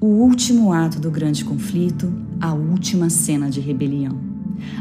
o 0.00 0.06
último 0.06 0.72
ato 0.72 0.98
do 0.98 1.10
grande 1.10 1.44
conflito, 1.44 2.10
a 2.40 2.54
última 2.54 3.10
cena 3.10 3.50
de 3.50 3.60
rebelião. 3.60 4.18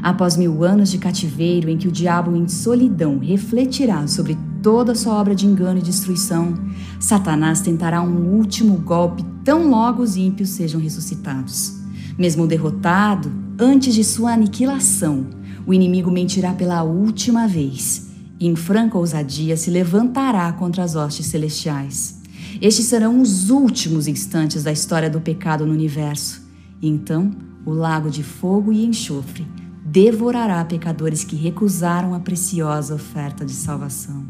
Após 0.01 0.37
mil 0.37 0.63
anos 0.63 0.89
de 0.89 0.97
cativeiro 0.97 1.69
em 1.69 1.77
que 1.77 1.89
o 1.89 1.91
diabo 1.91 2.33
em 2.37 2.47
solidão 2.47 3.19
refletirá 3.19 4.07
sobre 4.07 4.37
toda 4.63 4.93
a 4.93 4.95
sua 4.95 5.15
obra 5.15 5.35
de 5.35 5.45
engano 5.45 5.79
e 5.79 5.83
destruição, 5.83 6.53
Satanás 7.01 7.59
tentará 7.59 8.01
um 8.01 8.33
último 8.33 8.77
golpe 8.77 9.25
tão 9.43 9.69
logo 9.69 10.01
os 10.01 10.15
ímpios 10.15 10.49
sejam 10.49 10.79
ressuscitados. 10.79 11.73
Mesmo 12.17 12.47
derrotado, 12.47 13.29
antes 13.59 13.93
de 13.93 14.05
sua 14.05 14.31
aniquilação, 14.31 15.27
o 15.67 15.73
inimigo 15.73 16.09
mentirá 16.09 16.53
pela 16.53 16.83
última 16.83 17.45
vez 17.45 18.09
e, 18.39 18.47
em 18.47 18.55
franca 18.55 18.97
ousadia, 18.97 19.57
se 19.57 19.69
levantará 19.69 20.51
contra 20.53 20.81
as 20.81 20.95
hostes 20.95 21.25
celestiais. 21.25 22.18
Estes 22.61 22.85
serão 22.85 23.21
os 23.21 23.49
últimos 23.49 24.07
instantes 24.07 24.63
da 24.63 24.71
história 24.71 25.09
do 25.09 25.21
pecado 25.21 25.65
no 25.65 25.71
universo. 25.71 26.41
E 26.81 26.89
então, 26.89 27.31
o 27.65 27.71
lago 27.71 28.09
de 28.09 28.23
fogo 28.23 28.73
e 28.73 28.85
enxofre 28.85 29.47
devorará 29.85 30.63
pecadores 30.65 31.23
que 31.23 31.35
recusaram 31.35 32.13
a 32.13 32.19
preciosa 32.19 32.95
oferta 32.95 33.45
de 33.45 33.53
salvação. 33.53 34.23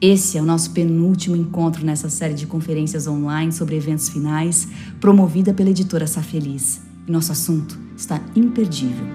Esse 0.00 0.38
é 0.38 0.42
o 0.42 0.44
nosso 0.44 0.70
penúltimo 0.70 1.34
encontro 1.34 1.84
nessa 1.84 2.08
série 2.08 2.34
de 2.34 2.46
conferências 2.46 3.06
online 3.08 3.50
sobre 3.50 3.76
eventos 3.76 4.08
finais, 4.08 4.68
promovida 5.00 5.52
pela 5.52 5.70
editora 5.70 6.06
Safeliz. 6.06 6.82
E 7.06 7.10
nosso 7.10 7.32
assunto 7.32 7.76
está 7.96 8.20
imperdível. 8.36 9.06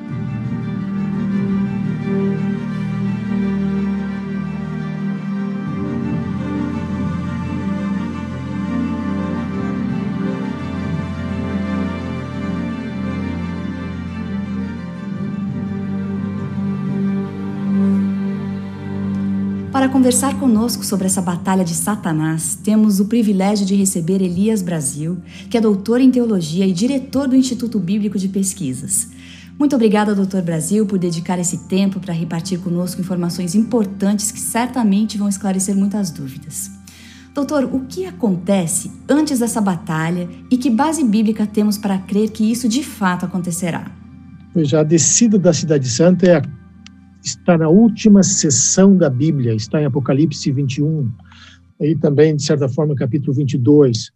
Para 19.84 19.92
conversar 19.92 20.40
conosco 20.40 20.82
sobre 20.82 21.08
essa 21.08 21.22
batalha 21.22 21.66
de 21.66 21.74
Satanás, 21.74 22.58
temos 22.64 23.02
o 23.02 23.06
privilégio 23.06 23.66
de 23.66 23.76
receber 23.76 24.22
Elias 24.22 24.62
Brasil, 24.62 25.18
que 25.50 25.58
é 25.58 25.60
doutor 25.60 26.00
em 26.00 26.10
teologia 26.10 26.66
e 26.66 26.72
diretor 26.72 27.28
do 27.28 27.36
Instituto 27.36 27.78
Bíblico 27.80 28.18
de 28.18 28.30
Pesquisas. 28.30 29.10
Muito 29.60 29.76
obrigada, 29.76 30.16
doutor 30.16 30.42
Brasil, 30.42 30.86
por 30.86 30.98
dedicar 30.98 31.38
esse 31.38 31.68
tempo 31.68 32.00
para 32.00 32.14
repartir 32.14 32.60
conosco 32.60 33.02
informações 33.02 33.56
importantes 33.56 34.32
que 34.32 34.40
certamente 34.40 35.18
vão 35.18 35.28
esclarecer 35.28 35.76
muitas 35.76 36.12
dúvidas. 36.12 36.72
Doutor, 37.34 37.66
o 37.66 37.82
que 37.82 38.06
acontece 38.06 38.90
antes 39.10 39.40
dessa 39.40 39.60
batalha 39.60 40.30
e 40.50 40.56
que 40.56 40.70
base 40.70 41.04
bíblica 41.04 41.46
temos 41.46 41.78
para 41.78 41.98
crer 41.98 42.30
que 42.30 42.50
isso 42.50 42.70
de 42.70 42.86
fato 42.86 43.26
acontecerá? 43.26 43.92
Veja, 44.56 44.80
a 44.80 44.84
descida 44.84 45.38
da 45.38 45.52
Cidade 45.52 45.90
Santa 45.90 46.26
é 46.26 46.38
a 46.38 46.63
está 47.24 47.58
na 47.58 47.70
última 47.70 48.22
sessão 48.22 48.98
da 48.98 49.10
Bíblia, 49.10 49.54
está 49.54 49.82
em 49.82 49.86
Apocalipse 49.86 50.52
21, 50.52 51.10
e 51.80 51.96
também, 51.96 52.36
de 52.36 52.44
certa 52.44 52.68
forma, 52.68 52.96
capítulo 52.96 53.34
22. 53.34 54.12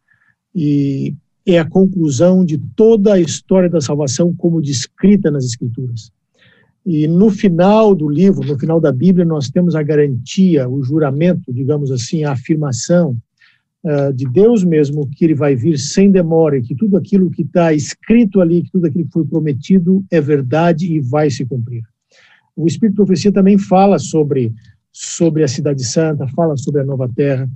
E 0.53 1.15
é 1.45 1.59
a 1.59 1.69
conclusão 1.69 2.43
de 2.43 2.57
toda 2.75 3.13
a 3.13 3.19
história 3.19 3.69
da 3.69 3.79
salvação 3.79 4.33
como 4.35 4.61
descrita 4.61 5.31
nas 5.31 5.45
Escrituras. 5.45 6.11
E 6.85 7.07
no 7.07 7.29
final 7.29 7.93
do 7.93 8.07
livro, 8.07 8.47
no 8.47 8.57
final 8.57 8.79
da 8.79 8.91
Bíblia, 8.91 9.25
nós 9.25 9.49
temos 9.49 9.75
a 9.75 9.83
garantia, 9.83 10.69
o 10.69 10.83
juramento, 10.83 11.53
digamos 11.53 11.91
assim, 11.91 12.23
a 12.23 12.31
afirmação 12.31 13.17
uh, 13.83 14.13
de 14.13 14.25
Deus 14.29 14.63
mesmo 14.63 15.09
que 15.09 15.25
ele 15.25 15.35
vai 15.35 15.55
vir 15.55 15.77
sem 15.77 16.09
demora 16.09 16.57
e 16.57 16.61
que 16.61 16.75
tudo 16.75 16.95
aquilo 16.95 17.29
que 17.29 17.41
está 17.41 17.73
escrito 17.73 18.39
ali, 18.39 18.63
que 18.63 18.71
tudo 18.71 18.87
aquilo 18.87 19.05
que 19.05 19.11
foi 19.11 19.25
prometido 19.25 20.03
é 20.09 20.21
verdade 20.21 20.85
e 20.93 20.99
vai 21.01 21.29
se 21.29 21.45
cumprir. 21.45 21.83
O 22.57 22.65
Espírito 22.65 22.93
de 22.93 23.05
Profecia 23.05 23.31
também 23.31 23.57
fala 23.59 23.99
sobre, 23.99 24.51
sobre 24.91 25.43
a 25.43 25.47
Cidade 25.47 25.85
Santa, 25.85 26.27
fala 26.29 26.57
sobre 26.57 26.81
a 26.81 26.83
Nova 26.83 27.07
Terra. 27.15 27.47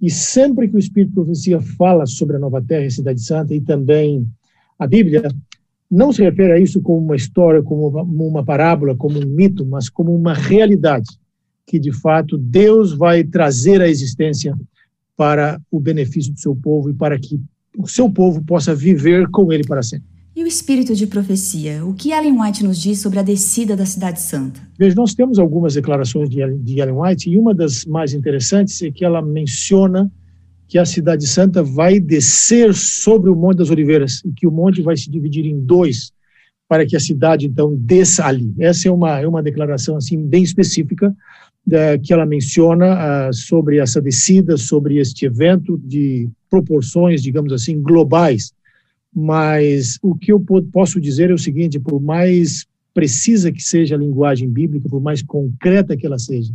E 0.00 0.10
sempre 0.10 0.68
que 0.68 0.76
o 0.76 0.78
Espírito 0.78 1.08
de 1.08 1.14
Profecia 1.14 1.58
fala 1.60 2.04
sobre 2.04 2.36
a 2.36 2.38
Nova 2.38 2.60
Terra 2.60 2.84
e 2.84 2.88
a 2.88 2.90
Cidade 2.90 3.22
Santa, 3.22 3.54
e 3.54 3.62
também 3.62 4.28
a 4.78 4.86
Bíblia, 4.86 5.26
não 5.90 6.12
se 6.12 6.22
refere 6.22 6.52
a 6.52 6.58
isso 6.58 6.82
como 6.82 6.98
uma 6.98 7.16
história, 7.16 7.62
como 7.62 7.88
uma, 7.88 8.02
uma 8.02 8.44
parábola, 8.44 8.94
como 8.94 9.18
um 9.18 9.26
mito, 9.26 9.64
mas 9.64 9.88
como 9.88 10.14
uma 10.14 10.34
realidade 10.34 11.08
que, 11.66 11.78
de 11.78 11.92
fato, 11.92 12.36
Deus 12.36 12.92
vai 12.92 13.24
trazer 13.24 13.80
à 13.80 13.88
existência 13.88 14.54
para 15.16 15.58
o 15.70 15.80
benefício 15.80 16.32
do 16.32 16.38
seu 16.38 16.54
povo 16.54 16.90
e 16.90 16.94
para 16.94 17.18
que 17.18 17.40
o 17.78 17.86
seu 17.86 18.10
povo 18.10 18.42
possa 18.42 18.74
viver 18.74 19.28
com 19.30 19.50
ele 19.50 19.64
para 19.64 19.82
sempre. 19.82 20.11
E 20.34 20.42
o 20.42 20.46
espírito 20.46 20.94
de 20.94 21.06
profecia? 21.06 21.84
O 21.84 21.92
que 21.92 22.10
Ellen 22.10 22.40
White 22.40 22.64
nos 22.64 22.80
diz 22.80 23.00
sobre 23.00 23.18
a 23.18 23.22
descida 23.22 23.76
da 23.76 23.84
Cidade 23.84 24.18
Santa? 24.18 24.60
Veja, 24.78 24.96
nós 24.96 25.14
temos 25.14 25.38
algumas 25.38 25.74
declarações 25.74 26.30
de 26.30 26.40
Ellen 26.40 26.94
White 26.94 27.28
e 27.28 27.38
uma 27.38 27.54
das 27.54 27.84
mais 27.84 28.14
interessantes 28.14 28.80
é 28.80 28.90
que 28.90 29.04
ela 29.04 29.20
menciona 29.20 30.10
que 30.66 30.78
a 30.78 30.86
Cidade 30.86 31.26
Santa 31.26 31.62
vai 31.62 32.00
descer 32.00 32.72
sobre 32.72 33.28
o 33.28 33.36
Monte 33.36 33.58
das 33.58 33.68
Oliveiras 33.68 34.22
e 34.24 34.32
que 34.32 34.46
o 34.46 34.50
monte 34.50 34.80
vai 34.80 34.96
se 34.96 35.10
dividir 35.10 35.44
em 35.44 35.60
dois 35.60 36.10
para 36.66 36.86
que 36.86 36.96
a 36.96 37.00
cidade 37.00 37.46
então 37.46 37.76
desça 37.76 38.24
ali. 38.24 38.54
Essa 38.58 38.88
é 38.88 38.90
uma 38.90 39.20
é 39.20 39.28
uma 39.28 39.42
declaração 39.42 39.98
assim 39.98 40.26
bem 40.26 40.42
específica 40.42 41.14
que 42.02 42.12
ela 42.12 42.24
menciona 42.24 43.28
uh, 43.28 43.34
sobre 43.34 43.76
essa 43.78 44.00
descida, 44.00 44.56
sobre 44.56 44.96
este 44.96 45.26
evento 45.26 45.78
de 45.84 46.30
proporções, 46.48 47.22
digamos 47.22 47.52
assim, 47.52 47.80
globais 47.82 48.52
mas 49.14 49.98
o 50.02 50.14
que 50.14 50.32
eu 50.32 50.42
posso 50.72 51.00
dizer 51.00 51.30
é 51.30 51.34
o 51.34 51.38
seguinte: 51.38 51.78
por 51.78 52.00
mais 52.00 52.66
precisa 52.94 53.52
que 53.52 53.62
seja 53.62 53.94
a 53.94 53.98
linguagem 53.98 54.48
bíblica, 54.48 54.88
por 54.88 55.00
mais 55.00 55.22
concreta 55.22 55.96
que 55.96 56.06
ela 56.06 56.18
seja, 56.18 56.52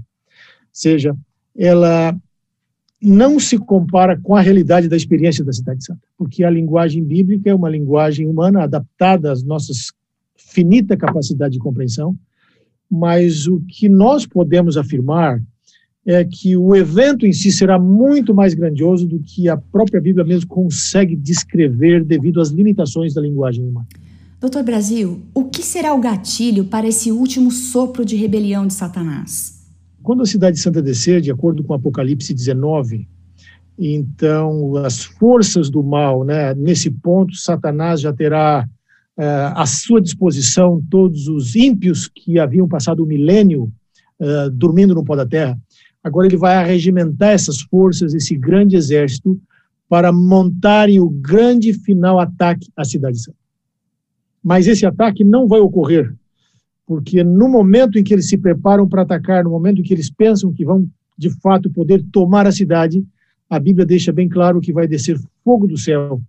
seja, 0.71 1.15
ela 1.55 2.15
não 3.01 3.39
se 3.39 3.57
compara 3.57 4.19
com 4.19 4.35
a 4.35 4.41
realidade 4.41 4.87
da 4.87 4.95
experiência 4.95 5.43
da 5.43 5.53
Cidade 5.53 5.85
Santa, 5.85 6.01
porque 6.17 6.43
a 6.43 6.49
linguagem 6.49 7.03
bíblica 7.03 7.49
é 7.49 7.55
uma 7.55 7.69
linguagem 7.69 8.27
humana 8.27 8.63
adaptada 8.63 9.31
às 9.31 9.43
nossas 9.43 9.91
finita 10.35 10.97
capacidade 10.97 11.53
de 11.53 11.59
compreensão, 11.59 12.17
mas 12.89 13.47
o 13.47 13.59
que 13.67 13.89
nós 13.89 14.25
podemos 14.25 14.77
afirmar 14.77 15.41
é 16.07 16.23
que 16.23 16.55
o 16.55 16.73
evento 16.73 17.25
em 17.27 17.33
si 17.33 17.51
será 17.51 17.77
muito 17.77 18.33
mais 18.33 18.53
grandioso 18.53 19.05
do 19.05 19.19
que 19.19 19.49
a 19.49 19.57
própria 19.57 19.99
Bíblia 19.99 20.23
mesmo 20.23 20.47
consegue 20.47 21.17
descrever 21.17 22.01
devido 22.01 22.39
às 22.39 22.49
limitações 22.49 23.13
da 23.13 23.19
linguagem 23.19 23.65
humana. 23.65 23.85
Doutor 24.39 24.63
Brasil, 24.63 25.21
o 25.33 25.43
que 25.43 25.61
será 25.61 25.93
o 25.93 25.99
gatilho 25.99 26.63
para 26.63 26.87
esse 26.87 27.11
último 27.11 27.51
sopro 27.51 28.05
de 28.05 28.15
rebelião 28.15 28.65
de 28.65 28.73
Satanás? 28.73 29.67
Quando 30.01 30.21
a 30.21 30.25
cidade 30.25 30.57
santa 30.57 30.81
descer, 30.81 31.19
de 31.19 31.29
acordo 31.29 31.61
com 31.61 31.73
Apocalipse 31.73 32.33
19, 32.33 33.05
então 33.77 34.77
as 34.77 35.03
forças 35.03 35.69
do 35.69 35.83
mal, 35.83 36.23
né, 36.23 36.53
nesse 36.53 36.89
ponto, 36.89 37.35
Satanás 37.35 37.99
já 37.99 38.13
terá 38.13 38.65
uh, 39.17 39.21
à 39.55 39.65
sua 39.65 39.99
disposição 39.99 40.81
todos 40.89 41.27
os 41.27 41.53
ímpios 41.53 42.07
que 42.07 42.39
haviam 42.39 42.65
passado 42.65 43.03
o 43.03 43.05
milênio 43.05 43.69
uh, 44.21 44.49
dormindo 44.51 44.95
no 44.95 45.03
pó 45.03 45.13
da 45.13 45.25
terra 45.25 45.59
Agora 46.07 46.25
ele 46.25 46.37
vai 46.37 46.55
arregimentar 46.55 47.31
essas 47.31 47.59
forças, 47.59 48.13
esse 48.13 48.35
grande 48.35 48.77
exército, 48.77 49.37
para 49.89 50.09
montarem 50.11 51.01
o 51.01 51.09
grande 51.09 51.73
final 51.73 52.17
ataque 52.17 52.69
à 52.77 52.85
cidade 52.85 53.21
santa. 53.21 53.37
Mas 54.41 54.67
esse 54.67 54.85
ataque 54.85 55.25
não 55.25 55.47
vai 55.47 55.59
ocorrer, 55.59 56.13
porque 56.85 57.25
no 57.25 57.49
momento 57.49 57.99
em 57.99 58.03
que 58.05 58.13
eles 58.13 58.29
se 58.29 58.37
preparam 58.37 58.87
para 58.87 59.01
atacar, 59.01 59.43
no 59.43 59.49
momento 59.49 59.81
em 59.81 59.83
que 59.83 59.93
eles 59.93 60.09
pensam 60.09 60.53
que 60.53 60.63
vão 60.63 60.89
de 61.17 61.29
fato 61.41 61.69
poder 61.69 62.01
tomar 62.09 62.47
a 62.47 62.53
cidade, 62.53 63.05
a 63.49 63.59
Bíblia 63.59 63.85
deixa 63.85 64.13
bem 64.13 64.29
claro 64.29 64.61
que 64.61 64.71
vai 64.71 64.87
descer 64.87 65.19
fogo 65.43 65.67
do 65.67 65.77
céu 65.77 66.21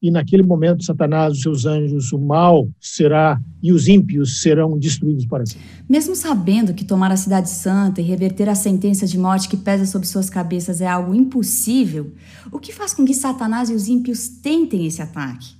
e 0.00 0.10
naquele 0.10 0.44
momento 0.44 0.84
Satanás, 0.84 1.34
os 1.34 1.42
seus 1.42 1.66
anjos, 1.66 2.12
o 2.12 2.18
mal 2.18 2.68
será 2.80 3.40
e 3.60 3.72
os 3.72 3.88
ímpios 3.88 4.40
serão 4.40 4.78
destruídos 4.78 5.26
para 5.26 5.44
sempre. 5.44 5.66
Mesmo 5.88 6.14
sabendo 6.14 6.72
que 6.72 6.84
tomar 6.84 7.10
a 7.10 7.16
cidade 7.16 7.50
santa 7.50 8.00
e 8.00 8.04
reverter 8.04 8.48
a 8.48 8.54
sentença 8.54 9.06
de 9.06 9.18
morte 9.18 9.48
que 9.48 9.56
pesa 9.56 9.86
sobre 9.86 10.06
suas 10.06 10.30
cabeças 10.30 10.80
é 10.80 10.86
algo 10.86 11.14
impossível, 11.14 12.12
o 12.52 12.60
que 12.60 12.72
faz 12.72 12.94
com 12.94 13.04
que 13.04 13.14
Satanás 13.14 13.70
e 13.70 13.74
os 13.74 13.88
ímpios 13.88 14.28
tentem 14.28 14.86
esse 14.86 15.02
ataque? 15.02 15.56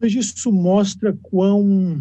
Mas 0.00 0.14
isso 0.14 0.52
mostra 0.52 1.16
quão 1.20 2.00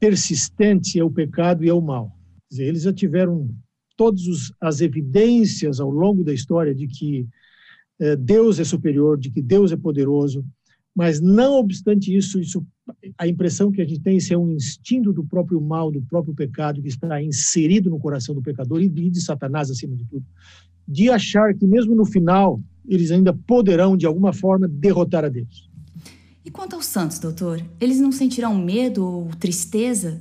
persistente 0.00 0.98
é 0.98 1.04
o 1.04 1.10
pecado 1.10 1.64
e 1.64 1.68
é 1.68 1.74
o 1.74 1.80
mal. 1.80 2.10
Dizer, 2.50 2.64
eles 2.64 2.82
já 2.82 2.92
tiveram 2.92 3.48
todas 3.96 4.52
as 4.60 4.80
evidências 4.80 5.78
ao 5.78 5.90
longo 5.90 6.24
da 6.24 6.32
história 6.32 6.74
de 6.74 6.86
que 6.86 7.28
Deus 8.18 8.58
é 8.58 8.64
superior, 8.64 9.18
de 9.18 9.30
que 9.30 9.40
Deus 9.40 9.72
é 9.72 9.76
poderoso, 9.76 10.44
mas 10.94 11.20
não 11.20 11.54
obstante 11.54 12.14
isso, 12.14 12.38
isso 12.38 12.64
a 13.18 13.26
impressão 13.26 13.72
que 13.72 13.80
a 13.80 13.84
gente 13.84 14.00
tem 14.00 14.18
é 14.30 14.38
um 14.38 14.52
instinto 14.52 15.12
do 15.12 15.24
próprio 15.24 15.60
mal, 15.60 15.90
do 15.90 16.02
próprio 16.02 16.34
pecado 16.34 16.82
que 16.82 16.88
está 16.88 17.22
inserido 17.22 17.90
no 17.90 17.98
coração 17.98 18.34
do 18.34 18.42
pecador 18.42 18.80
e 18.80 18.88
de 18.88 19.20
Satanás 19.20 19.70
acima 19.70 19.96
de 19.96 20.04
tudo, 20.04 20.24
de 20.86 21.10
achar 21.10 21.54
que 21.54 21.66
mesmo 21.66 21.94
no 21.94 22.04
final 22.04 22.60
eles 22.86 23.10
ainda 23.10 23.32
poderão 23.32 23.96
de 23.96 24.06
alguma 24.06 24.32
forma 24.32 24.68
derrotar 24.68 25.24
a 25.24 25.28
Deus. 25.28 25.68
E 26.44 26.50
quanto 26.50 26.76
aos 26.76 26.84
santos, 26.84 27.18
doutor? 27.18 27.64
Eles 27.80 27.98
não 27.98 28.12
sentirão 28.12 28.54
medo 28.54 29.04
ou 29.04 29.28
tristeza? 29.40 30.20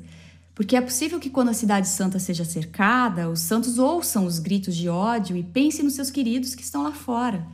Porque 0.55 0.75
é 0.75 0.81
possível 0.81 1.19
que 1.19 1.29
quando 1.29 1.49
a 1.49 1.53
cidade 1.53 1.87
santa 1.89 2.17
seja 2.17 2.45
cercada, 2.45 3.29
os 3.29 3.41
santos 3.41 3.77
ouçam 3.77 4.25
os 4.25 4.39
gritos 4.39 4.75
de 4.75 4.87
ódio 4.87 5.35
e 5.35 5.43
pensem 5.43 5.83
nos 5.83 5.95
seus 5.95 6.09
queridos 6.09 6.55
que 6.55 6.63
estão 6.63 6.83
lá 6.83 6.93
fora. 6.93 7.45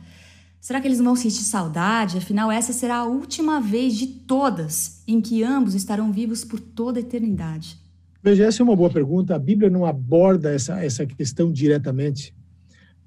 Será 0.60 0.78
que 0.78 0.86
eles 0.86 0.98
vão 0.98 1.16
sentir 1.16 1.42
saudade? 1.42 2.18
Afinal, 2.18 2.52
essa 2.52 2.72
será 2.72 2.96
a 2.96 3.06
última 3.06 3.60
vez 3.60 3.96
de 3.96 4.06
todas 4.06 5.02
em 5.08 5.20
que 5.20 5.42
ambos 5.42 5.74
estarão 5.74 6.12
vivos 6.12 6.44
por 6.44 6.60
toda 6.60 6.98
a 6.98 7.02
eternidade. 7.02 7.78
Veja, 8.22 8.44
essa 8.44 8.62
é 8.62 8.64
uma 8.64 8.76
boa 8.76 8.90
pergunta. 8.90 9.34
A 9.34 9.38
Bíblia 9.38 9.70
não 9.70 9.86
aborda 9.86 10.52
essa, 10.52 10.84
essa 10.84 11.06
questão 11.06 11.50
diretamente, 11.50 12.34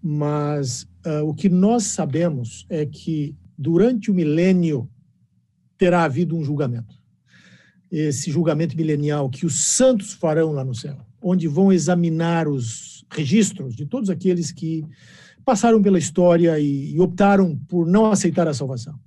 mas 0.02 0.88
uh, 1.06 1.24
o 1.28 1.36
que 1.36 1.48
nós 1.48 1.84
sabemos 1.84 2.66
é 2.68 2.88
que 2.88 3.36
durante 3.56 4.10
o 4.10 4.16
milênio 4.16 4.90
terá 5.78 6.04
havido 6.04 6.36
um 6.36 6.44
julgamento. 6.44 6.96
Esse 7.92 8.32
julgamento 8.32 8.76
milenial 8.76 9.30
que 9.30 9.46
os 9.46 9.64
santos 9.64 10.14
farão 10.14 10.52
lá 10.52 10.66
no 10.66 10.74
céu, 10.74 10.98
onde 11.22 11.48
vão 11.48 11.72
examinar 11.72 12.48
os 12.48 13.06
registros 13.12 13.76
de 13.76 13.86
todos 13.86 14.10
aqueles 14.10 14.52
que 14.52 14.84
passaram 15.44 15.81
pela 15.81 16.00
história 16.00 16.60
e, 16.60 16.94
e 16.95 17.00
optaram 17.00 17.57
por 17.68 17.86
não 17.88 18.12
aceitar 18.12 18.48
a 18.48 18.54
salvação. 18.54 19.00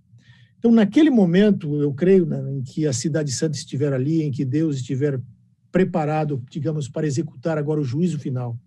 Então, 0.59 0.71
naquele 0.71 1.11
momento, 1.11 1.81
eu 1.81 1.93
creio, 1.93 2.27
né, 2.27 2.43
em 2.53 2.63
que 2.63 2.87
a 2.87 2.93
cidade 2.93 3.31
santa 3.33 3.57
estiver 3.57 3.93
ali, 3.93 4.23
em 4.23 4.31
que 4.31 4.45
Deus 4.45 4.77
estiver 4.77 5.21
preparado, 5.71 6.43
digamos, 6.51 6.89
para 6.89 7.07
executar 7.07 7.59
agora 7.59 7.81
o 7.81 7.85
juízo 7.85 8.19
final, 8.19 8.59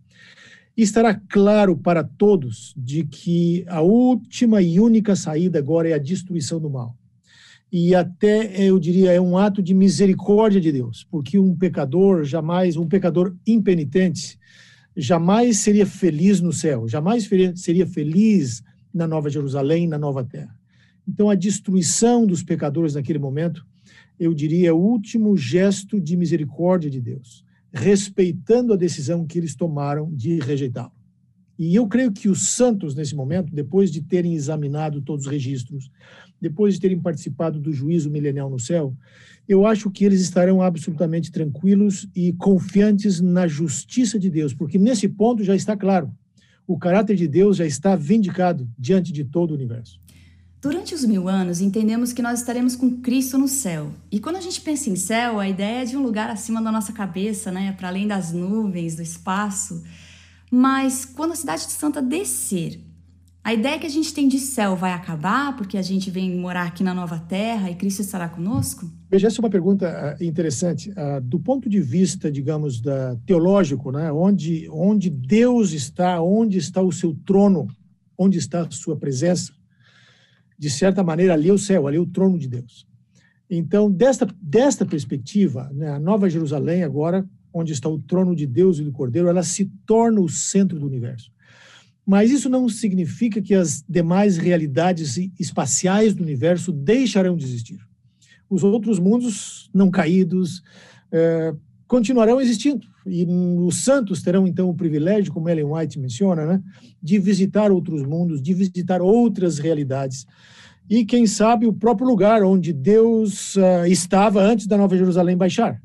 estará 0.77 1.13
claro 1.13 1.75
para 1.75 2.03
todos 2.03 2.73
de 2.77 3.03
que 3.03 3.65
a 3.67 3.81
última 3.81 4.61
e 4.61 4.79
única 4.79 5.15
saída 5.15 5.59
agora 5.59 5.89
é 5.89 5.93
a 5.93 5.97
destruição 5.97 6.59
do 6.59 6.69
mal. 6.69 6.95
E 7.71 7.93
até, 7.93 8.63
eu 8.63 8.79
diria, 8.79 9.11
é 9.11 9.21
um 9.21 9.37
ato 9.37 9.61
de 9.61 9.73
misericórdia 9.73 10.59
de 10.59 10.71
Deus, 10.71 11.05
porque 11.09 11.37
um 11.37 11.55
pecador 11.55 12.23
jamais, 12.23 12.77
um 12.77 12.87
pecador 12.87 13.35
impenitente, 13.45 14.39
jamais 14.99 15.59
seria 15.59 15.85
feliz 15.85 16.41
no 16.41 16.51
céu, 16.51 16.87
jamais 16.87 17.29
seria 17.55 17.87
feliz 17.87 18.61
na 18.93 19.07
Nova 19.07 19.29
Jerusalém, 19.29 19.87
na 19.87 19.97
Nova 19.97 20.23
Terra. 20.23 20.53
Então, 21.07 21.29
a 21.29 21.35
destruição 21.35 22.27
dos 22.27 22.43
pecadores 22.43 22.95
naquele 22.95 23.17
momento, 23.17 23.65
eu 24.19 24.33
diria, 24.33 24.69
é 24.69 24.73
o 24.73 24.77
último 24.77 25.37
gesto 25.37 25.99
de 25.99 26.17
misericórdia 26.17 26.89
de 26.89 26.99
Deus, 26.99 27.45
respeitando 27.71 28.73
a 28.73 28.75
decisão 28.75 29.25
que 29.25 29.37
eles 29.39 29.55
tomaram 29.55 30.13
de 30.13 30.39
rejeitá-lo. 30.39 30.91
E 31.59 31.75
eu 31.75 31.85
creio 31.87 32.09
que 32.13 32.29
os 32.29 32.51
santos, 32.51 32.95
nesse 32.95 33.13
momento, 33.13 33.53
depois 33.53 33.91
de 33.91 34.01
terem 34.01 34.33
examinado 34.33 35.01
todos 35.01 35.25
os 35.25 35.31
registros, 35.31 35.91
depois 36.39 36.75
de 36.75 36.79
terem 36.79 36.97
participado 36.97 37.59
do 37.59 37.73
juízo 37.73 38.09
milenial 38.09 38.49
no 38.49 38.57
céu, 38.57 38.95
eu 39.45 39.67
acho 39.67 39.91
que 39.91 40.05
eles 40.05 40.21
estarão 40.21 40.61
absolutamente 40.61 41.29
tranquilos 41.29 42.07
e 42.15 42.31
confiantes 42.31 43.19
na 43.19 43.45
justiça 43.45 44.17
de 44.17 44.29
Deus, 44.29 44.53
porque 44.53 44.77
nesse 44.77 45.09
ponto 45.09 45.43
já 45.43 45.53
está 45.53 45.75
claro, 45.75 46.09
o 46.65 46.77
caráter 46.77 47.17
de 47.17 47.27
Deus 47.27 47.57
já 47.57 47.65
está 47.65 47.93
vindicado 47.93 48.65
diante 48.77 49.11
de 49.11 49.25
todo 49.25 49.51
o 49.51 49.55
universo. 49.55 49.99
Durante 50.61 50.93
os 50.93 51.03
mil 51.03 51.27
anos, 51.27 51.59
entendemos 51.59 52.13
que 52.13 52.21
nós 52.21 52.39
estaremos 52.39 52.75
com 52.75 53.01
Cristo 53.01 53.37
no 53.37 53.47
céu. 53.47 53.91
E 54.11 54.19
quando 54.19 54.35
a 54.35 54.41
gente 54.41 54.61
pensa 54.61 54.89
em 54.89 54.95
céu, 54.95 55.39
a 55.39 55.49
ideia 55.49 55.81
é 55.81 55.85
de 55.85 55.97
um 55.97 56.03
lugar 56.03 56.29
acima 56.29 56.61
da 56.61 56.71
nossa 56.71 56.93
cabeça, 56.93 57.51
né? 57.51 57.73
para 57.77 57.87
além 57.87 58.07
das 58.07 58.31
nuvens, 58.31 58.95
do 58.95 59.01
espaço. 59.01 59.83
Mas 60.51 61.05
quando 61.05 61.33
a 61.33 61.35
cidade 61.35 61.65
de 61.65 61.71
Santa 61.71 62.01
descer, 62.01 62.81
a 63.43 63.53
ideia 63.53 63.79
que 63.79 63.85
a 63.85 63.89
gente 63.89 64.13
tem 64.13 64.27
de 64.27 64.37
céu 64.37 64.75
vai 64.75 64.91
acabar 64.91 65.55
porque 65.55 65.77
a 65.77 65.81
gente 65.81 66.11
vem 66.11 66.37
morar 66.37 66.67
aqui 66.67 66.83
na 66.83 66.93
nova 66.93 67.17
terra 67.17 67.69
e 67.69 67.75
Cristo 67.75 68.01
estará 68.01 68.27
conosco? 68.27 68.89
Veja, 69.09 69.27
essa 69.27 69.39
é 69.39 69.41
uma 69.41 69.49
pergunta 69.49 69.87
ah, 69.87 70.23
interessante. 70.23 70.91
Ah, 70.95 71.19
do 71.19 71.39
ponto 71.39 71.69
de 71.69 71.79
vista, 71.79 72.31
digamos, 72.31 72.81
da, 72.81 73.15
teológico, 73.25 73.91
né, 73.91 74.11
onde, 74.11 74.67
onde 74.71 75.09
Deus 75.09 75.71
está, 75.71 76.21
onde 76.21 76.57
está 76.57 76.81
o 76.81 76.91
seu 76.91 77.15
trono, 77.25 77.67
onde 78.17 78.37
está 78.37 78.61
a 78.61 78.71
sua 78.71 78.97
presença, 78.97 79.53
de 80.57 80.69
certa 80.69 81.01
maneira, 81.03 81.33
ali 81.33 81.49
é 81.49 81.53
o 81.53 81.57
céu, 81.57 81.87
ali 81.87 81.97
é 81.97 81.99
o 81.99 82.05
trono 82.05 82.37
de 82.37 82.47
Deus. 82.47 82.85
Então, 83.49 83.89
desta, 83.89 84.27
desta 84.39 84.85
perspectiva, 84.85 85.71
né, 85.73 85.89
a 85.89 85.99
Nova 85.99 86.29
Jerusalém 86.29 86.83
agora 86.83 87.27
onde 87.53 87.73
está 87.73 87.89
o 87.89 87.99
trono 87.99 88.35
de 88.35 88.45
Deus 88.45 88.79
e 88.79 88.83
do 88.83 88.91
Cordeiro, 88.91 89.27
ela 89.27 89.43
se 89.43 89.65
torna 89.85 90.21
o 90.21 90.29
centro 90.29 90.79
do 90.79 90.85
universo. 90.85 91.31
Mas 92.05 92.31
isso 92.31 92.49
não 92.49 92.67
significa 92.67 93.41
que 93.41 93.53
as 93.53 93.83
demais 93.87 94.37
realidades 94.37 95.17
espaciais 95.39 96.15
do 96.15 96.23
universo 96.23 96.71
deixarão 96.71 97.35
de 97.35 97.45
existir. 97.45 97.79
Os 98.49 98.63
outros 98.63 98.97
mundos 98.97 99.69
não 99.73 99.91
caídos 99.91 100.63
é, 101.11 101.53
continuarão 101.87 102.41
existindo. 102.41 102.87
E 103.05 103.25
os 103.59 103.83
santos 103.83 104.21
terão, 104.21 104.47
então, 104.47 104.69
o 104.69 104.73
privilégio, 104.73 105.31
como 105.31 105.49
Ellen 105.49 105.65
White 105.65 105.99
menciona, 105.99 106.45
né, 106.45 106.63
de 107.01 107.19
visitar 107.19 107.71
outros 107.71 108.03
mundos, 108.03 108.41
de 108.41 108.53
visitar 108.53 109.01
outras 109.01 109.59
realidades. 109.59 110.25
E, 110.89 111.05
quem 111.05 111.27
sabe, 111.27 111.67
o 111.67 111.73
próprio 111.73 112.07
lugar 112.07 112.43
onde 112.43 112.73
Deus 112.73 113.55
uh, 113.55 113.85
estava 113.87 114.41
antes 114.41 114.65
da 114.65 114.77
Nova 114.77 114.97
Jerusalém 114.97 115.37
baixar 115.37 115.79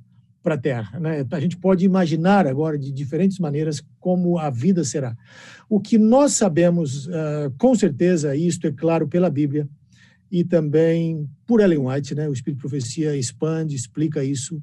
para 0.44 0.56
a 0.56 0.58
Terra. 0.58 1.00
Né? 1.00 1.26
A 1.30 1.40
gente 1.40 1.56
pode 1.56 1.86
imaginar 1.86 2.46
agora 2.46 2.78
de 2.78 2.92
diferentes 2.92 3.38
maneiras 3.38 3.82
como 3.98 4.38
a 4.38 4.50
vida 4.50 4.84
será. 4.84 5.16
O 5.68 5.80
que 5.80 5.96
nós 5.96 6.34
sabemos, 6.34 7.06
uh, 7.06 7.50
com 7.58 7.74
certeza, 7.74 8.36
e 8.36 8.46
isto 8.46 8.66
é 8.66 8.70
claro 8.70 9.08
pela 9.08 9.30
Bíblia, 9.30 9.66
e 10.30 10.44
também 10.44 11.26
por 11.46 11.60
Ellen 11.60 11.86
White, 11.86 12.14
né? 12.14 12.28
o 12.28 12.32
Espírito 12.32 12.58
de 12.58 12.60
Profecia 12.60 13.16
expande, 13.16 13.74
explica 13.74 14.22
isso, 14.22 14.62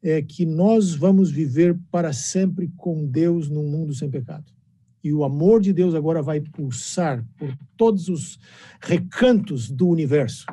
é 0.00 0.22
que 0.22 0.46
nós 0.46 0.94
vamos 0.94 1.32
viver 1.32 1.76
para 1.90 2.12
sempre 2.12 2.70
com 2.76 3.04
Deus 3.04 3.50
num 3.50 3.68
mundo 3.68 3.92
sem 3.92 4.08
pecado. 4.08 4.52
E 5.02 5.12
o 5.12 5.24
amor 5.24 5.60
de 5.60 5.72
Deus 5.72 5.94
agora 5.94 6.22
vai 6.22 6.40
pulsar 6.40 7.24
por 7.36 7.52
todos 7.76 8.08
os 8.08 8.38
recantos 8.80 9.68
do 9.68 9.88
universo 9.88 10.46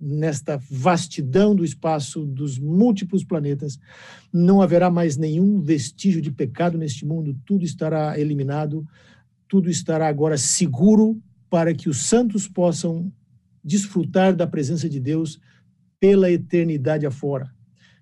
nesta 0.00 0.60
vastidão 0.70 1.54
do 1.54 1.64
espaço 1.64 2.24
dos 2.24 2.58
múltiplos 2.58 3.24
planetas, 3.24 3.78
não 4.32 4.62
haverá 4.62 4.90
mais 4.90 5.16
nenhum 5.16 5.60
vestígio 5.60 6.22
de 6.22 6.30
pecado 6.30 6.78
neste 6.78 7.04
mundo, 7.04 7.36
tudo 7.44 7.64
estará 7.64 8.18
eliminado, 8.18 8.86
tudo 9.48 9.68
estará 9.68 10.06
agora 10.06 10.38
seguro 10.38 11.20
para 11.50 11.74
que 11.74 11.88
os 11.88 11.98
santos 12.02 12.46
possam 12.46 13.12
desfrutar 13.64 14.36
da 14.36 14.46
presença 14.46 14.88
de 14.88 15.00
Deus 15.00 15.40
pela 15.98 16.30
eternidade 16.30 17.04
afora, 17.04 17.50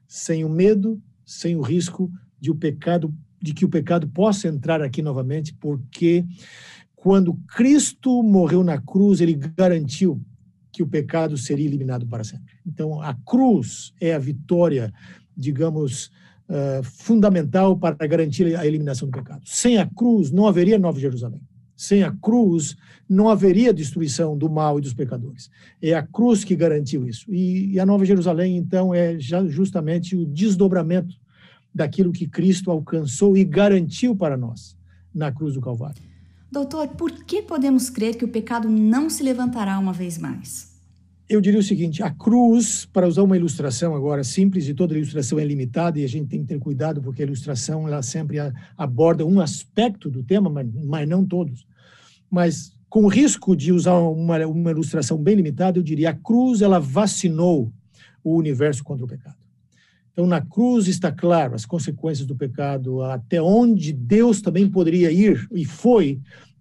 sem 0.06 0.44
o 0.44 0.48
medo, 0.48 1.00
sem 1.24 1.56
o 1.56 1.62
risco 1.62 2.10
de 2.38 2.50
o 2.50 2.54
pecado 2.54 3.14
de 3.40 3.54
que 3.54 3.64
o 3.64 3.68
pecado 3.68 4.08
possa 4.08 4.48
entrar 4.48 4.82
aqui 4.82 5.00
novamente, 5.02 5.54
porque 5.54 6.24
quando 6.94 7.34
Cristo 7.54 8.22
morreu 8.22 8.64
na 8.64 8.80
cruz, 8.80 9.20
ele 9.20 9.34
garantiu 9.34 10.20
que 10.76 10.82
o 10.82 10.86
pecado 10.86 11.38
seria 11.38 11.64
eliminado 11.64 12.06
para 12.06 12.22
sempre. 12.22 12.52
Então, 12.66 13.00
a 13.00 13.14
cruz 13.14 13.94
é 13.98 14.14
a 14.14 14.18
vitória, 14.18 14.92
digamos, 15.34 16.10
uh, 16.50 16.82
fundamental 16.82 17.78
para 17.78 18.06
garantir 18.06 18.54
a 18.54 18.66
eliminação 18.66 19.08
do 19.08 19.16
pecado. 19.16 19.40
Sem 19.46 19.78
a 19.78 19.86
cruz, 19.86 20.30
não 20.30 20.46
haveria 20.46 20.78
Nova 20.78 21.00
Jerusalém. 21.00 21.40
Sem 21.74 22.02
a 22.02 22.12
cruz, 22.12 22.76
não 23.08 23.30
haveria 23.30 23.72
destruição 23.72 24.36
do 24.36 24.50
mal 24.50 24.78
e 24.78 24.82
dos 24.82 24.92
pecadores. 24.92 25.50
É 25.80 25.94
a 25.94 26.02
cruz 26.02 26.44
que 26.44 26.54
garantiu 26.54 27.06
isso. 27.06 27.24
E, 27.32 27.72
e 27.72 27.80
a 27.80 27.86
Nova 27.86 28.04
Jerusalém, 28.04 28.58
então, 28.58 28.92
é 28.92 29.18
justamente 29.18 30.14
o 30.14 30.26
desdobramento 30.26 31.14
daquilo 31.74 32.12
que 32.12 32.28
Cristo 32.28 32.70
alcançou 32.70 33.34
e 33.34 33.44
garantiu 33.44 34.14
para 34.14 34.36
nós 34.36 34.76
na 35.14 35.32
cruz 35.32 35.54
do 35.54 35.60
Calvário. 35.62 36.02
Doutor, 36.50 36.88
por 36.88 37.10
que 37.24 37.42
podemos 37.42 37.90
crer 37.90 38.16
que 38.16 38.24
o 38.24 38.28
pecado 38.28 38.68
não 38.68 39.10
se 39.10 39.22
levantará 39.22 39.78
uma 39.78 39.92
vez 39.92 40.16
mais? 40.16 40.74
Eu 41.28 41.40
diria 41.40 41.58
o 41.58 41.62
seguinte: 41.62 42.02
a 42.02 42.10
cruz, 42.10 42.84
para 42.86 43.06
usar 43.06 43.22
uma 43.22 43.36
ilustração 43.36 43.96
agora 43.96 44.22
simples, 44.22 44.68
e 44.68 44.74
toda 44.74 44.96
ilustração 44.96 45.38
é 45.38 45.44
limitada, 45.44 45.98
e 45.98 46.04
a 46.04 46.08
gente 46.08 46.28
tem 46.28 46.42
que 46.42 46.46
ter 46.46 46.58
cuidado, 46.58 47.02
porque 47.02 47.22
a 47.22 47.26
ilustração 47.26 47.86
ela 47.88 48.00
sempre 48.02 48.38
aborda 48.78 49.26
um 49.26 49.40
aspecto 49.40 50.08
do 50.08 50.22
tema, 50.22 50.48
mas, 50.48 50.68
mas 50.84 51.08
não 51.08 51.24
todos. 51.24 51.66
Mas 52.30 52.72
com 52.88 53.04
o 53.04 53.08
risco 53.08 53.56
de 53.56 53.72
usar 53.72 53.94
uma, 53.98 54.46
uma 54.46 54.70
ilustração 54.70 55.18
bem 55.18 55.34
limitada, 55.34 55.78
eu 55.78 55.82
diria: 55.82 56.10
a 56.10 56.14
cruz 56.14 56.62
ela 56.62 56.78
vacinou 56.78 57.72
o 58.22 58.36
universo 58.36 58.84
contra 58.84 59.04
o 59.04 59.08
pecado. 59.08 59.45
Então, 60.16 60.26
na 60.26 60.40
cruz 60.40 60.88
está 60.88 61.12
claro 61.12 61.54
as 61.54 61.66
consequências 61.66 62.26
do 62.26 62.34
pecado, 62.34 63.02
até 63.02 63.40
onde 63.42 63.92
Deus 63.92 64.40
também 64.40 64.66
poderia 64.66 65.12
ir 65.12 65.46
e 65.52 65.66
foi 65.66 66.18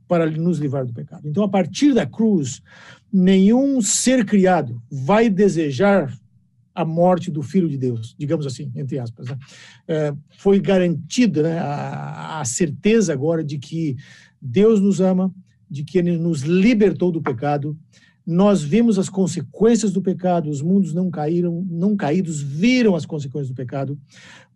para 0.10 0.30
nos 0.30 0.60
livrar 0.60 0.86
do 0.86 0.92
pecado. 0.92 1.26
Então, 1.26 1.42
a 1.42 1.48
partir 1.48 1.94
da 1.94 2.06
cruz, 2.06 2.62
nenhum 3.12 3.80
ser 3.80 4.26
criado 4.26 4.84
vai 4.92 5.30
desejar 5.30 6.14
a 6.76 6.84
morte 6.84 7.32
do 7.32 7.42
Filho 7.42 7.70
de 7.70 7.78
Deus, 7.78 8.14
digamos 8.20 8.46
assim, 8.46 8.70
entre 8.76 9.00
aspas. 9.00 9.30
Né? 9.30 9.38
É, 9.88 10.14
foi 10.38 10.60
garantida 10.60 11.42
né, 11.42 11.58
a, 11.58 12.42
a 12.42 12.44
certeza 12.44 13.14
agora 13.14 13.42
de 13.42 13.58
que 13.58 13.96
Deus 14.42 14.82
nos 14.82 15.00
ama, 15.00 15.34
de 15.70 15.86
que 15.86 15.98
Ele 15.98 16.18
nos 16.18 16.42
libertou 16.42 17.10
do 17.10 17.22
pecado, 17.22 17.78
Nós 18.26 18.64
vimos 18.64 18.98
as 18.98 19.08
consequências 19.08 19.92
do 19.92 20.02
pecado, 20.02 20.50
os 20.50 20.62
mundos 20.62 20.94
não 20.94 21.12
caíram, 21.12 21.64
não 21.70 21.96
caídos 21.96 22.42
viram 22.42 22.96
as 22.96 23.06
consequências 23.06 23.50
do 23.50 23.56
pecado. 23.56 24.00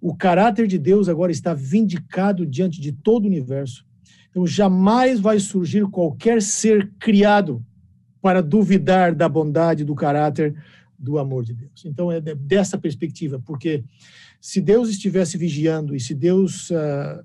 O 0.01 0.15
caráter 0.15 0.65
de 0.65 0.79
Deus 0.79 1.07
agora 1.07 1.31
está 1.31 1.53
vindicado 1.53 2.45
diante 2.45 2.81
de 2.81 2.91
todo 2.91 3.25
o 3.25 3.27
universo. 3.27 3.85
Então 4.29 4.47
jamais 4.47 5.19
vai 5.19 5.39
surgir 5.39 5.85
qualquer 5.87 6.41
ser 6.41 6.91
criado 6.99 7.63
para 8.21 8.41
duvidar 8.41 9.13
da 9.13 9.29
bondade, 9.29 9.85
do 9.85 9.95
caráter, 9.95 10.55
do 10.97 11.17
amor 11.17 11.45
de 11.45 11.53
Deus. 11.53 11.85
Então 11.85 12.11
é 12.11 12.19
dessa 12.19 12.77
perspectiva, 12.77 13.39
porque 13.45 13.83
se 14.41 14.59
Deus 14.59 14.89
estivesse 14.89 15.37
vigiando 15.37 15.95
e 15.95 15.99
se 15.99 16.13
Deus 16.13 16.69
uh, 16.71 17.23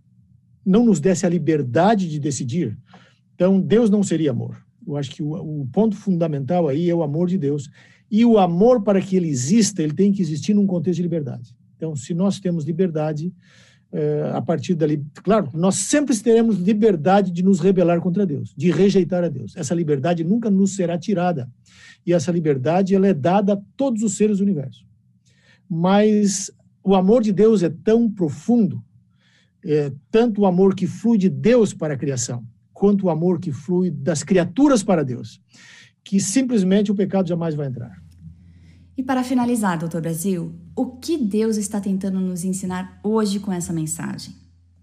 não 0.64 0.84
nos 0.84 1.00
desse 1.00 1.26
a 1.26 1.28
liberdade 1.28 2.08
de 2.08 2.18
decidir, 2.18 2.76
então 3.34 3.60
Deus 3.60 3.90
não 3.90 4.02
seria 4.02 4.30
amor. 4.30 4.63
Eu 4.86 4.96
acho 4.96 5.10
que 5.10 5.22
o, 5.22 5.32
o, 5.32 5.68
ponto 5.72 5.96
fundamental 5.96 6.68
aí 6.68 6.88
é 6.90 6.94
o 6.94 7.02
amor 7.02 7.28
de 7.28 7.38
Deus. 7.38 7.68
E 8.10 8.24
o 8.24 8.38
amor, 8.38 8.82
para 8.82 9.00
que 9.00 9.16
ele 9.16 9.28
exista, 9.28 9.82
ele 9.82 9.94
tem 9.94 10.12
que 10.12 10.22
existir 10.22 10.54
num 10.54 10.66
contexto 10.66 10.96
de 10.96 11.02
liberdade. 11.02 11.54
Então, 11.76 11.96
se 11.96 12.14
nós 12.14 12.38
temos 12.38 12.64
liberdade, 12.64 13.32
é, 13.92 14.30
a 14.34 14.42
partir 14.42 14.74
dali, 14.74 15.04
claro, 15.22 15.48
nós 15.54 15.76
sempre 15.76 16.16
teremos 16.18 16.58
liberdade 16.58 17.30
de 17.30 17.42
nos 17.42 17.60
rebelar 17.60 18.00
contra 18.00 18.26
Deus, 18.26 18.52
de 18.56 18.70
rejeitar 18.70 19.22
a 19.22 19.28
Deus. 19.28 19.56
Essa 19.56 19.74
liberdade 19.74 20.24
nunca 20.24 20.50
nos 20.50 20.74
será 20.74 20.98
tirada. 20.98 21.48
E 22.04 22.12
essa 22.12 22.32
liberdade, 22.32 22.94
ela 22.94 23.06
é 23.06 23.14
dada 23.14 23.54
a 23.54 23.60
todos 23.76 24.02
os 24.02 24.16
seres 24.16 24.38
do 24.38 24.44
universo. 24.44 24.84
Mas 25.68 26.50
o 26.82 26.94
amor 26.94 27.22
de 27.22 27.32
Deus 27.32 27.62
é 27.62 27.70
tão 27.70 28.10
profundo, 28.10 28.82
é, 29.64 29.92
tanto 30.10 30.42
o 30.42 30.46
amor 30.46 30.74
que 30.74 30.86
flui 30.86 31.16
de 31.16 31.30
Deus 31.30 31.72
para 31.72 31.94
a 31.94 31.96
criação, 31.96 32.44
quanto 32.74 33.06
o 33.06 33.10
amor 33.10 33.38
que 33.38 33.52
flui 33.52 33.90
das 33.90 34.22
criaturas 34.22 34.82
para 34.82 35.04
Deus, 35.04 35.40
que 36.04 36.20
simplesmente 36.20 36.90
o 36.90 36.94
pecado 36.94 37.28
jamais 37.28 37.54
vai 37.54 37.68
entrar. 37.68 37.96
E 38.96 39.02
para 39.02 39.24
finalizar, 39.24 39.78
doutor 39.78 40.02
Brasil, 40.02 40.54
o 40.76 40.86
que 40.86 41.16
Deus 41.16 41.56
está 41.56 41.80
tentando 41.80 42.20
nos 42.20 42.44
ensinar 42.44 43.00
hoje 43.02 43.40
com 43.40 43.52
essa 43.52 43.72
mensagem? 43.72 44.34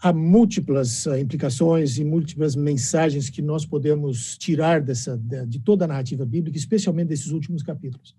Há 0.01 0.11
múltiplas 0.11 1.05
uh, 1.05 1.15
implicações 1.15 1.97
e 1.97 2.03
múltiplas 2.03 2.55
mensagens 2.55 3.29
que 3.29 3.41
nós 3.41 3.65
podemos 3.65 4.37
tirar 4.37 4.81
dessa, 4.81 5.15
de, 5.15 5.45
de 5.45 5.59
toda 5.59 5.85
a 5.85 5.87
narrativa 5.87 6.25
bíblica, 6.25 6.57
especialmente 6.57 7.09
desses 7.09 7.31
últimos 7.31 7.61
capítulos. 7.61 8.15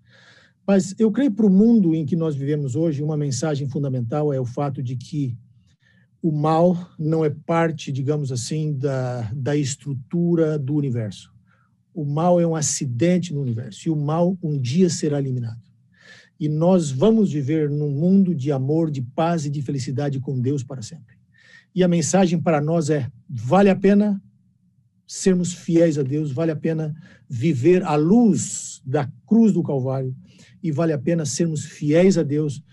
Mas 0.65 0.95
eu 0.97 1.11
creio 1.11 1.31
para 1.31 1.45
o 1.45 1.49
mundo 1.49 1.93
em 1.93 2.05
que 2.05 2.15
nós 2.15 2.35
vivemos 2.35 2.75
hoje, 2.75 3.03
uma 3.03 3.17
mensagem 3.17 3.67
fundamental 3.67 4.31
é 4.31 4.39
o 4.39 4.45
fato 4.45 4.81
de 4.81 4.95
que 4.95 5.35
o 6.23 6.31
mal 6.31 6.89
não 6.97 7.25
é 7.25 7.29
parte, 7.29 7.91
digamos 7.91 8.31
assim, 8.31 8.71
da, 8.77 9.29
da 9.35 9.57
estrutura 9.57 10.57
do 10.57 10.73
universo. 10.73 11.33
O 11.93 12.05
mal 12.05 12.39
é 12.39 12.47
um 12.47 12.55
acidente 12.55 13.33
no 13.33 13.41
universo 13.41 13.89
e 13.89 13.91
o 13.91 13.95
mal 13.95 14.37
um 14.41 14.57
dia 14.57 14.89
será 14.89 15.19
eliminado. 15.19 15.61
E 16.39 16.47
nós 16.47 16.89
vamos 16.91 17.33
viver 17.33 17.69
num 17.69 17.91
mundo 17.91 18.33
de 18.33 18.53
amor, 18.53 18.89
de 18.89 19.01
paz 19.01 19.45
e 19.45 19.49
de 19.49 19.61
felicidade 19.61 20.17
com 20.21 20.39
Deus 20.39 20.63
para 20.63 20.81
sempre. 20.81 21.17
E 21.75 21.83
a 21.83 21.89
mensagem 21.89 22.41
para 22.41 22.61
nós 22.61 22.89
é: 22.89 23.11
vale 23.29 23.69
a 23.69 23.75
pena 23.75 24.21
sermos 25.05 25.53
fiéis 25.53 25.97
a 25.97 26.03
Deus, 26.03 26.31
vale 26.31 26.51
a 26.51 26.55
pena 26.55 26.95
viver 27.29 27.83
à 27.83 27.95
luz 27.95 28.81
da 28.85 29.11
cruz 29.27 29.51
do 29.51 29.61
Calvário 29.61 30.15
e 30.63 30.71
vale 30.71 30.93
a 30.93 30.97
pena 30.97 31.25
sermos 31.25 31.65
fiéis 31.65 32.17
a 32.17 32.23
Deus 32.23 32.63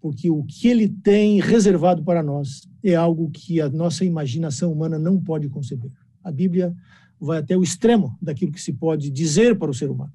porque 0.00 0.30
o 0.30 0.42
que 0.44 0.68
ele 0.68 0.88
tem 0.88 1.40
reservado 1.40 2.02
para 2.02 2.22
nós 2.22 2.68
é 2.82 2.94
algo 2.94 3.30
que 3.30 3.60
a 3.60 3.68
nossa 3.68 4.04
imaginação 4.04 4.72
humana 4.72 4.98
não 4.98 5.20
pode 5.20 5.48
conceber. 5.48 5.90
A 6.22 6.30
Bíblia 6.30 6.74
vai 7.20 7.38
até 7.38 7.56
o 7.56 7.62
extremo 7.62 8.16
daquilo 8.22 8.52
que 8.52 8.60
se 8.60 8.72
pode 8.72 9.10
dizer 9.10 9.58
para 9.58 9.70
o 9.70 9.74
ser 9.74 9.90
humano, 9.90 10.12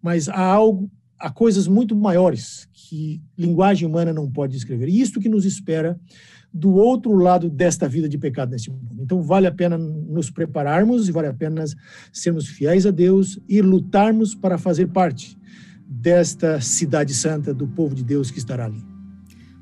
mas 0.00 0.28
há 0.28 0.40
algo, 0.40 0.90
há 1.18 1.30
coisas 1.30 1.68
muito 1.68 1.94
maiores 1.94 2.66
que 2.72 3.22
linguagem 3.36 3.86
humana 3.86 4.12
não 4.12 4.30
pode 4.30 4.54
descrever. 4.54 4.88
E 4.88 5.00
isto 5.00 5.20
que 5.20 5.28
nos 5.28 5.44
espera 5.44 5.98
do 6.52 6.74
outro 6.74 7.14
lado 7.14 7.50
desta 7.50 7.86
vida 7.86 8.08
de 8.08 8.16
pecado 8.16 8.50
nesse 8.50 8.70
mundo. 8.70 8.96
Então 8.98 9.20
vale 9.22 9.46
a 9.46 9.52
pena 9.52 9.76
nos 9.76 10.30
prepararmos 10.30 11.06
e 11.06 11.12
vale 11.12 11.28
a 11.28 11.34
pena 11.34 11.64
sermos 12.10 12.48
fiéis 12.48 12.86
a 12.86 12.90
Deus 12.90 13.38
e 13.46 13.60
lutarmos 13.60 14.34
para 14.34 14.56
fazer 14.56 14.86
parte 14.88 15.36
desta 15.86 16.60
cidade 16.60 17.12
santa 17.12 17.52
do 17.52 17.66
povo 17.66 17.94
de 17.94 18.02
Deus 18.02 18.30
que 18.30 18.38
estará 18.38 18.64
ali. 18.64 18.95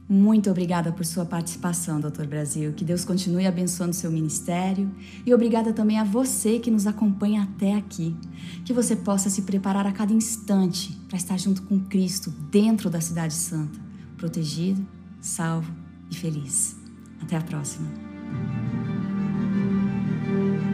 Muito 0.09 0.51
obrigada 0.51 0.93
por 0.93 1.05
sua 1.07 1.25
participação, 1.25 1.99
Doutor 1.99 2.27
Brasil. 2.27 2.75
Que 2.75 2.85
Deus 2.85 3.05
continue 3.05 3.47
abençoando 3.47 3.95
seu 3.95 4.11
ministério 4.11 4.91
e 5.25 5.33
obrigada 5.33 5.73
também 5.73 5.99
a 5.99 6.05
você 6.05 6.59
que 6.59 6.71
nos 6.71 6.87
acompanha 6.87 7.43
até 7.43 7.75
aqui. 7.75 8.15
Que 8.65 8.73
você 8.73 8.95
possa 8.95 9.31
se 9.31 9.43
preparar 9.43 9.87
a 9.87 9.93
cada 9.93 10.13
instante 10.13 10.93
para 11.09 11.17
estar 11.17 11.39
junto 11.39 11.63
com 11.63 11.81
Cristo 11.81 12.31
dentro 12.51 12.91
da 12.91 13.01
Cidade 13.01 13.33
Santa, 13.33 13.81
protegido, 14.19 14.87
salvo 15.23 15.73
e 16.11 16.15
feliz. 16.15 16.77
Até 17.23 17.37
a 17.37 17.41
próxima. 17.41 17.89